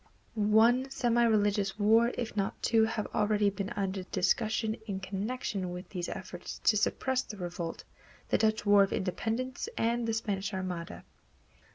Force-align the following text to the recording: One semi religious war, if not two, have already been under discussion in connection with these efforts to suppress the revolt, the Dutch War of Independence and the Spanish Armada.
One 0.33 0.89
semi 0.89 1.23
religious 1.25 1.77
war, 1.77 2.11
if 2.17 2.35
not 2.35 2.59
two, 2.63 2.85
have 2.85 3.05
already 3.13 3.51
been 3.51 3.69
under 3.75 4.01
discussion 4.01 4.75
in 4.87 4.99
connection 4.99 5.69
with 5.69 5.89
these 5.89 6.09
efforts 6.09 6.57
to 6.63 6.75
suppress 6.75 7.21
the 7.21 7.37
revolt, 7.37 7.83
the 8.29 8.39
Dutch 8.39 8.65
War 8.65 8.81
of 8.81 8.91
Independence 8.93 9.69
and 9.77 10.07
the 10.07 10.13
Spanish 10.13 10.55
Armada. 10.55 11.03